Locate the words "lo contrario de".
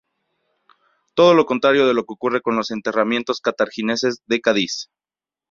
1.35-1.93